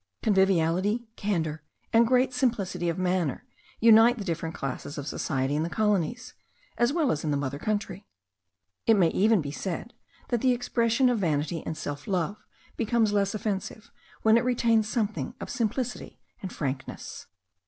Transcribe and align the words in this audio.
Conviviality, 0.23 1.07
candour, 1.15 1.61
and 1.93 2.07
great 2.07 2.33
simplicity 2.33 2.89
of 2.89 2.97
manner, 2.97 3.45
unite 3.79 4.17
the 4.17 4.23
different 4.23 4.55
classes 4.55 4.97
of 4.97 5.05
society 5.05 5.55
in 5.55 5.61
the 5.61 5.69
colonies, 5.69 6.33
as 6.75 6.91
well 6.91 7.11
as 7.11 7.23
in 7.23 7.29
the 7.29 7.37
mother 7.37 7.59
country. 7.59 8.07
It 8.87 8.95
may 8.95 9.09
even 9.09 9.41
be 9.41 9.51
said, 9.51 9.93
that 10.29 10.41
the 10.41 10.53
expression 10.53 11.07
of 11.07 11.19
vanity 11.19 11.61
and 11.67 11.77
self 11.77 12.07
love 12.07 12.43
becomes 12.77 13.13
less 13.13 13.35
offensive, 13.35 13.91
when 14.23 14.37
it 14.37 14.43
retains 14.43 14.89
something 14.89 15.35
of 15.39 15.51
simplicity 15.51 16.19
and 16.41 16.51
frankness. 16.51 17.27